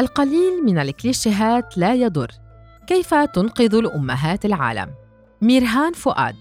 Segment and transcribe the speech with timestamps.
[0.00, 2.30] القليل من الكليشيهات لا يضر.
[2.86, 4.90] كيف تنقذ الأمهات العالم؟
[5.42, 6.36] ميرهان فؤاد.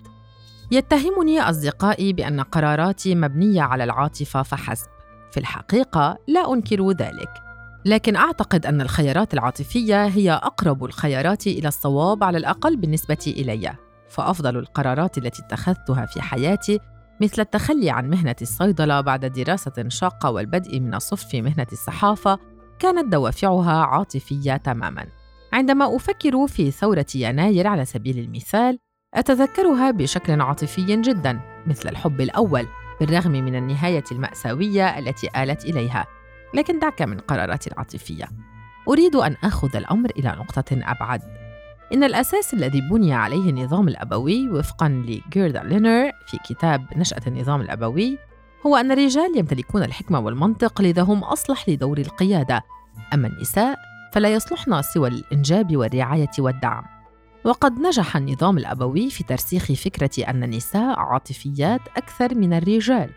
[0.71, 4.87] يتهمني أصدقائي بأن قراراتي مبنية على العاطفة فحسب.
[5.31, 7.29] في الحقيقة لا أنكر ذلك.
[7.85, 13.75] لكن أعتقد أن الخيارات العاطفية هي أقرب الخيارات إلى الصواب على الأقل بالنسبة إلي.
[14.09, 16.79] فأفضل القرارات التي اتخذتها في حياتي
[17.21, 22.39] مثل التخلي عن مهنة الصيدلة بعد دراسة شاقة والبدء من الصفر في مهنة الصحافة
[22.79, 25.05] كانت دوافعها عاطفية تماماً.
[25.53, 28.79] عندما أفكر في ثورة يناير على سبيل المثال،
[29.13, 32.67] أتذكرها بشكل عاطفي جداً مثل الحب الأول
[32.99, 36.05] بالرغم من النهاية المأساوية التي آلت إليها،
[36.53, 38.25] لكن دعك من قراراتي العاطفية.
[38.87, 41.21] أريد أن آخذ الأمر إلى نقطة أبعد.
[41.93, 48.17] إن الأساس الذي بني عليه النظام الأبوي وفقاً لجيردا لينر في كتاب نشأة النظام الأبوي
[48.65, 52.63] هو أن الرجال يمتلكون الحكمة والمنطق لذا هم أصلح لدور القيادة.
[53.13, 53.79] أما النساء
[54.13, 56.83] فلا يصلحن سوى الإنجاب والرعاية والدعم.
[57.43, 63.09] وقد نجح النظام الأبوي في ترسيخ فكرة أن النساء عاطفيات أكثر من الرجال.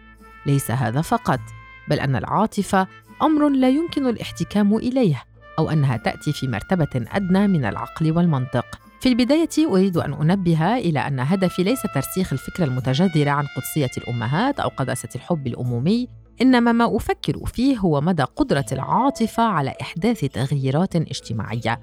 [0.47, 1.41] ليس هذا فقط
[1.89, 2.87] بل أن العاطفة
[3.23, 5.25] أمر لا يمكن الاحتكام إليه
[5.59, 8.82] أو أنها تأتي في مرتبة أدنى من العقل والمنطق.
[9.03, 14.61] في البداية أريد أن أنبه إلى أن هدفي ليس ترسيخ الفكرة المتجذرة عن قدسية الأمهات
[14.61, 16.09] أو قداسة الحب الأمومي،
[16.43, 21.81] إنما ما أفكر فيه هو مدى قدرة العاطفة على إحداث تغييرات اجتماعية.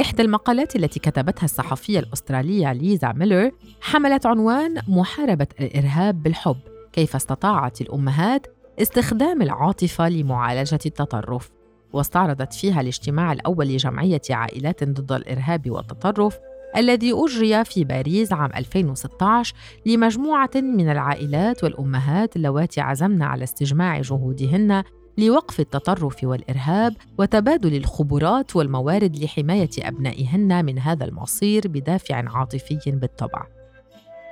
[0.00, 6.58] إحدى المقالات التي كتبتها الصحفية الأسترالية ليزا ميلر حملت عنوان محاربة الإرهاب بالحب،
[6.92, 8.46] كيف استطاعت الأمهات
[8.82, 11.50] استخدام العاطفة لمعالجة التطرف.
[11.92, 16.38] واستعرضت فيها الاجتماع الأول لجمعية عائلات ضد الإرهاب والتطرف
[16.76, 19.54] الذي أجري في باريس عام 2016
[19.86, 24.82] لمجموعة من العائلات والأمهات اللواتي عزمن على استجماع جهودهن
[25.18, 33.46] لوقف التطرف والإرهاب وتبادل الخبرات والموارد لحماية أبنائهن من هذا المصير بدافع عاطفي بالطبع.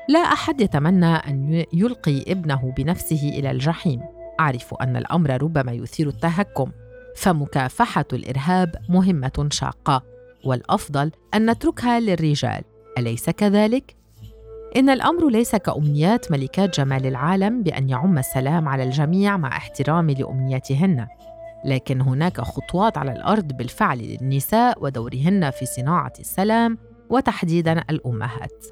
[0.09, 4.01] لا أحد يتمنى أن يلقي ابنه بنفسه إلى الجحيم.
[4.41, 6.71] أعرف أن الأمر ربما يثير التهكم،
[7.17, 10.12] فمكافحة الإرهاب مهمة شاقة
[10.45, 12.63] والأفضل أن نتركها للرجال.
[12.99, 13.97] أليس كذلك؟
[14.77, 21.07] إن الأمر ليس كأمنيات ملكات جمال العالم بأن يعم السلام على الجميع مع احترام لامنياتهن
[21.65, 26.79] لكن هناك خطوات على الأرض بالفعل للنساء ودورهن في صناعة السلام
[27.11, 28.67] وتحديدا الأمهات.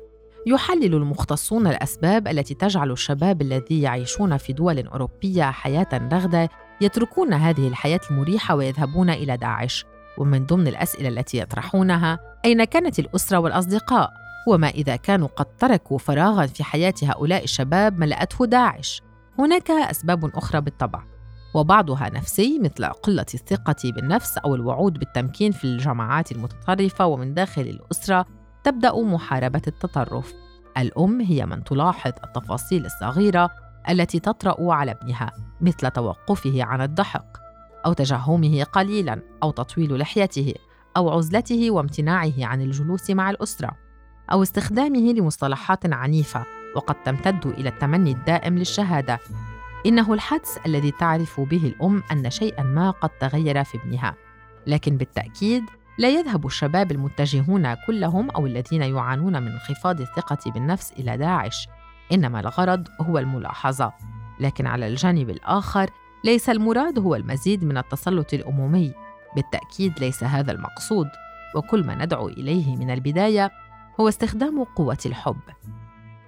[0.47, 6.49] يحلل المختصون الأسباب التي تجعل الشباب الذي يعيشون في دول أوروبية حياة رغدة
[6.81, 9.85] يتركون هذه الحياة المريحة ويذهبون إلى داعش.
[10.19, 14.13] ومن ضمن الأسئلة التي يطرحونها أين كانت الأسرة والأصدقاء؟
[14.49, 19.03] وما إذا كانوا قد تركوا فراغا في حياة هؤلاء الشباب ملأته داعش؟
[19.39, 21.03] هناك أسباب أخرى بالطبع
[21.55, 28.27] وبعضها نفسي مثل قلة الثقة بالنفس أو الوعود بالتمكين في الجماعات المتطرفة ومن داخل الأسرة
[28.65, 30.35] تبدأ محاربة التطرف.
[30.79, 33.51] الأم هي من تلاحظ التفاصيل الصغيرة
[33.89, 37.50] التي تطرأ على ابنها مثل توقفه عن الضحك
[37.87, 40.55] أو تجهمه قليلا أو تطويل لحيته
[40.97, 43.71] أو عزلته وامتناعه عن الجلوس مع الأسرة
[44.33, 46.45] أو استخدامه لمصطلحات عنيفة
[46.77, 49.19] وقد تمتد إلى التمني الدائم للشهادة.
[49.87, 54.15] إنه الحدس الذي تعرف به الأم أن شيئا ما قد تغير في ابنها.
[54.67, 55.65] لكن بالتأكيد
[55.99, 61.69] لا يذهب الشباب المتجهون كلهم أو الذين يعانون من انخفاض الثقة بالنفس إلى داعش.
[62.13, 63.93] إنما الغرض هو الملاحظة.
[64.41, 65.91] لكن على الجانب الآخر
[66.25, 68.95] ليس المراد هو المزيد من التسلط الامومي
[69.37, 71.09] بالتأكيد ليس هذا المقصود
[71.55, 73.51] وكل ما ندعو إليه من البداية
[74.01, 75.41] هو استخدام قوة الحب.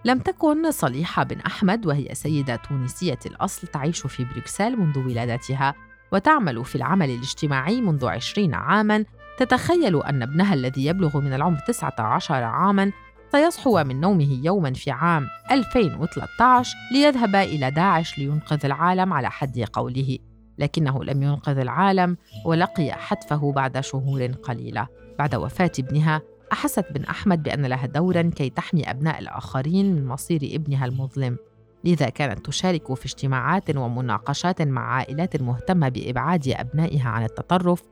[0.04, 5.74] لم تكن صليحة بن أحمد وهي سيدة تونسية الأصل تعيش في بروكسل منذ ولادتها
[6.12, 9.04] وتعمل في العمل الاجتماعي منذ عشرين عاماً.
[9.38, 12.92] تتخيل أن ابنها الذي يبلغ من العمر 19 عاماً
[13.32, 20.18] سيصحو من نومه يوما في عام 2013 ليذهب إلى داعش لينقذ العالم على حد قوله
[20.58, 24.86] لكنه لم ينقذ العالم ولقي حتفه بعد شهور قليلة.
[25.18, 30.40] بعد وفاة ابنها أحست بن أحمد بأن لها دورا كي تحمي أبناء الآخرين من مصير
[30.42, 31.36] ابنها المظلم.
[31.84, 37.82] لذا كانت تشارك في اجتماعات ومناقشات مع عائلات مهتمة بإبعاد أبنائها عن التطرف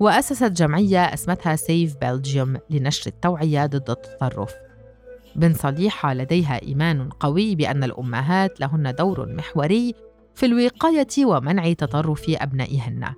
[0.00, 4.65] وأسست جمعية اسمتها سيف بلجيوم لنشر التوعية ضد التطرف.
[5.36, 9.94] بن صليحة لديها إيمان قوي بأن الأمهات لهن دور محوري
[10.34, 13.14] في الوقاية ومنع تطرف أبنائهن.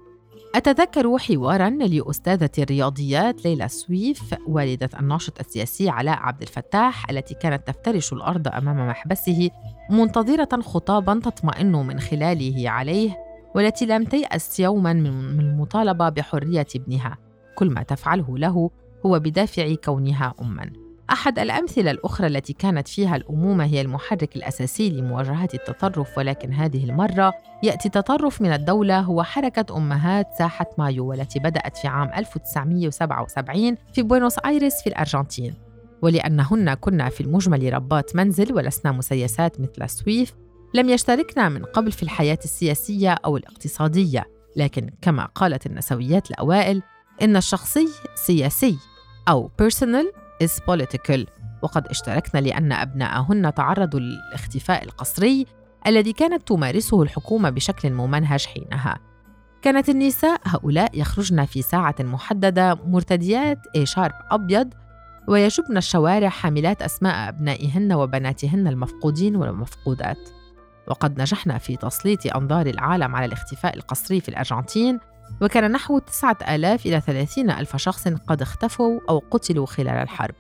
[0.55, 8.13] أتذكر حوارا لأستاذة الرياضيات ليلى سويف والدة الناشط السياسي علاء عبد الفتاح التي كانت تفترش
[8.13, 9.51] الأرض أمام محبسه
[9.91, 13.17] منتظرة خطابا تطمئن من خلاله عليه
[13.55, 17.17] والتي لم تيأس يوما من المطالبة بحرية ابنها
[17.55, 18.71] كل ما تفعله له
[19.07, 25.49] هو بدافع كونها أماً أحد الأمثلة الأخرى التي كانت فيها الأمومة هي المحرك الأساسي لمواجهة
[25.55, 27.33] التطرف ولكن هذه المرة
[27.63, 34.03] يأتي تطرف من الدولة هو حركة أمهات ساحة مايو والتي بدأت في عام 1977 في
[34.03, 35.55] بوينوس آيرس في الأرجنتين.
[36.03, 40.35] ولأنهن كن في المجمل ربات منزل ولسنا مسيسات مثل سويف
[40.75, 44.25] لم يشتركنا من قبل في الحياة السياسية أو الاقتصادية.
[44.57, 46.83] لكن كما قالت النسويات الأوائل
[47.23, 48.79] إن الشخصي سياسي
[49.29, 51.25] أو personal is political.
[51.63, 55.47] وقد اشتركن لأن أبناءهن تعرضوا للاختفاء القسري
[55.87, 58.99] الذي كانت تمارسه الحكومة بشكل ممنهج حينها.
[59.63, 64.75] كانت النساء هؤلاء يخرجن في ساعة محددة مرتديات إي شارب أبيض
[65.29, 70.29] ويجبن الشوارع حاملات أسماء أبنائهن وبناتهن المفقودين والمفقودات.
[70.89, 74.99] وقد نجحنا في تسليط أنظار العالم على الاختفاء القسري في الأرجنتين
[75.43, 80.35] وكان نحو 9000 إلى 30 ألف شخص قد اختفوا أو قتلوا خلال الحرب.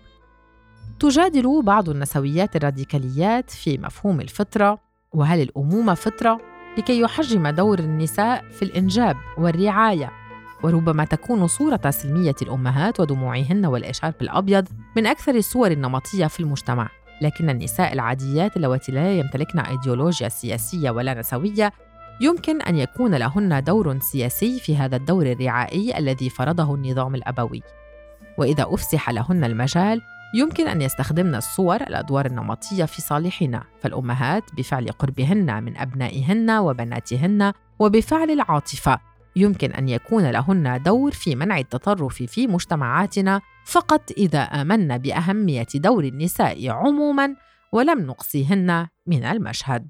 [1.01, 4.79] تجادل بعض النسويات الراديكاليات في مفهوم الفطرة
[5.13, 6.41] وهل الأمومة فطرة؟
[6.79, 10.13] لكي يحجم دور النساء في الإنجاب والرعاية.
[10.63, 16.89] وربما تكون صورة سلمية الأمهات ودموعهن والإشارب الأبيض من أكثر الصور النمطية في المجتمع.
[17.21, 21.73] لكن النساء العاديات اللواتي لا يمتلكن أيديولوجيا سياسية ولا نسوية
[22.21, 27.63] يمكن أن يكون لهن دور سياسي في هذا الدور الرعائي الذي فرضه النظام الأبوي
[28.39, 30.03] وإذا أفسح لهن المجال
[30.35, 38.31] يمكن أن يستخدمن الصور الأدوار النمطية في صالحنا فالأمهات بفعل قربهن من أبنائهن وبناتهن وبفعل
[38.31, 38.99] العاطفة
[39.37, 46.05] يمكن أن يكون لهن دور في منع التطرف في مجتمعاتنا فقط إذا آمنا بأهمية دور
[46.05, 47.35] النساء عموماً
[47.73, 49.89] ولم نقصيهن من المشهد.